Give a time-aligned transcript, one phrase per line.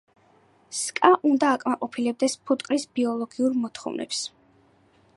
[0.77, 4.27] სკა უნდა აკმაყოფილებდეს ფუტკრის ბიოლოგიურ მოთხოვნებს.